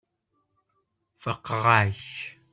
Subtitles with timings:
[1.21, 2.03] Faqeɣ-ak.